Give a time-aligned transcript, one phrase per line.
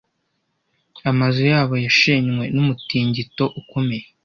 [1.09, 4.05] Amazu yabo yashenywe n'umutingito ukomeye.